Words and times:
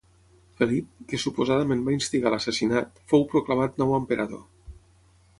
Felip, 0.59 0.85
que 1.09 1.17
suposadament 1.23 1.83
va 1.89 1.93
instigar 1.97 2.31
l'assassinat, 2.35 2.97
fou 3.13 3.27
proclamat 3.35 3.77
nou 3.83 3.93
emperador. 3.99 4.41